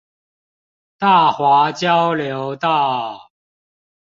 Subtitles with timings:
[0.97, 3.29] 大華交流道